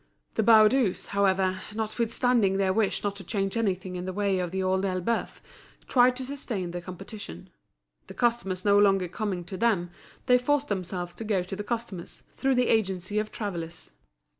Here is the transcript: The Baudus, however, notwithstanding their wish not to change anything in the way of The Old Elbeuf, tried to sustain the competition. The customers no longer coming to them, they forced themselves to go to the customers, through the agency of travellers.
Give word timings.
The 0.33 0.41
Baudus, 0.41 1.09
however, 1.09 1.61
notwithstanding 1.75 2.57
their 2.57 2.73
wish 2.73 3.03
not 3.03 3.15
to 3.17 3.23
change 3.23 3.55
anything 3.55 3.95
in 3.95 4.05
the 4.05 4.11
way 4.11 4.39
of 4.39 4.49
The 4.49 4.63
Old 4.63 4.83
Elbeuf, 4.83 5.43
tried 5.87 6.15
to 6.15 6.25
sustain 6.25 6.71
the 6.71 6.81
competition. 6.81 7.51
The 8.07 8.15
customers 8.15 8.65
no 8.65 8.79
longer 8.79 9.07
coming 9.07 9.43
to 9.43 9.57
them, 9.57 9.91
they 10.25 10.39
forced 10.39 10.69
themselves 10.69 11.13
to 11.13 11.23
go 11.23 11.43
to 11.43 11.55
the 11.55 11.63
customers, 11.63 12.23
through 12.35 12.55
the 12.55 12.69
agency 12.69 13.19
of 13.19 13.31
travellers. 13.31 13.91